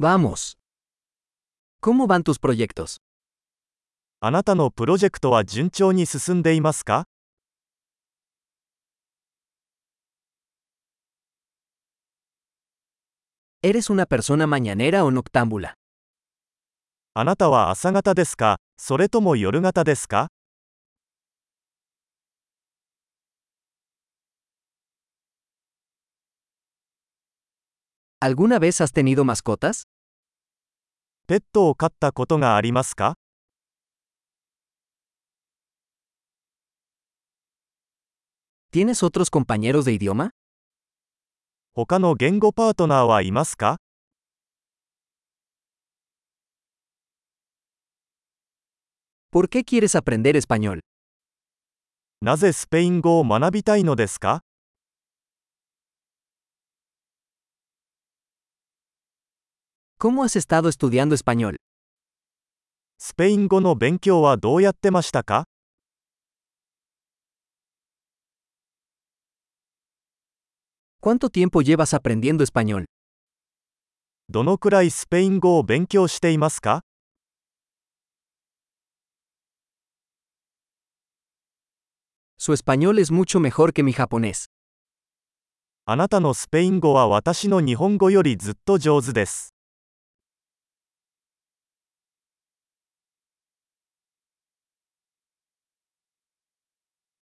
[0.00, 0.54] Vamos.
[1.82, 3.00] ¿Cómo van tus proyectos?
[4.20, 7.08] あなたのプロジェクトは順調に進んでいますか
[13.60, 15.72] ¿Eres una persona mañanera o noctámbula?
[17.14, 20.28] あなたは朝方ですかそれとも夜型ですか
[28.20, 29.84] ¿Alguna vez has tenido mascotas?
[31.28, 33.14] ¿Petto o katta koto ga arimasu ka?
[38.72, 40.30] ¿Tienes otros compañeros de idioma?
[41.76, 43.76] ¿Hoka no gengo partner wa imasu ka?
[49.30, 50.80] ¿Por qué quieres aprender español?
[52.20, 54.40] ¿Nace Spain Go manabitai no desu ka?
[60.00, 61.56] ¿Cómo has estado estudiando español?
[63.00, 65.42] スペイン語の勉強はどうやってましたか
[71.00, 72.84] ¿Cuánto tiempo llevas aprendiendo español?
[74.28, 76.84] どのくらいスペイン語を勉強していますか
[82.38, 84.46] Su español es mucho mejor que mi japonés.
[85.86, 89.57] あなたのスペイン語は私の日本語よりずっと上手です。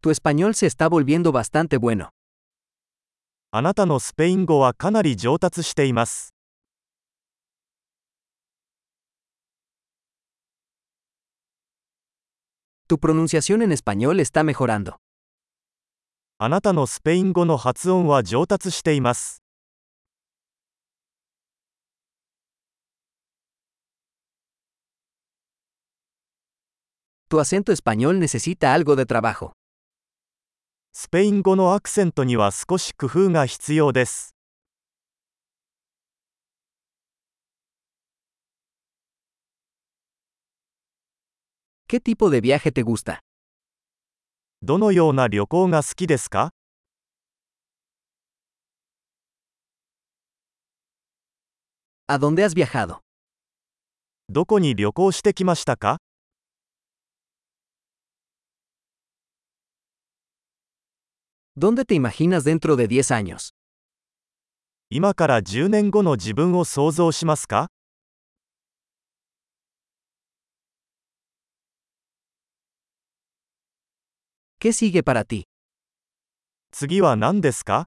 [0.00, 2.10] Tu español se está volviendo bastante bueno.
[12.86, 14.98] Tu pronunciación en español está mejorando.
[27.28, 29.52] Tu acento español necesita algo de trabajo.
[31.00, 34.34] スペイン語のアクセントには少し工夫が必要です。
[41.88, 43.20] ¿Qué tipo de viaje te gusta?
[44.60, 46.52] どのような旅行が好きですか
[52.08, 53.02] ¿A dónde has viajado?
[54.28, 55.98] どこに旅行してきましたか
[61.60, 63.48] ¿Dónde te imaginas dentro de 10 años?
[64.90, 67.68] 今から10年後の自分を想像しますか
[74.60, 75.48] ¿Qué sigue para ti?
[76.70, 77.86] 次は何ですか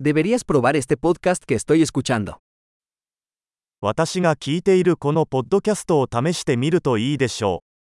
[0.00, 2.38] Deberías probar este podcast que estoy escuchando.
[3.80, 7.73] 私が聞いているこのポッドキャストを試してみるといいでしょう。